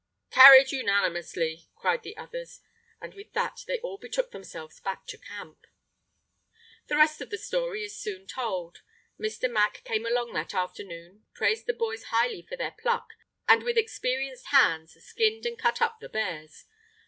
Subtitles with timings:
[0.31, 2.61] "Carried unanimously!" cried the others,
[2.99, 5.67] and with that they all betook themselves back to camp.
[6.87, 8.81] The rest of the story is soon told.
[9.19, 9.47] Mr.
[9.47, 13.13] Mack came along that afternoon, praised the boys highly for their pluck,
[13.47, 16.65] and with experienced hands skinned and cut up the bears.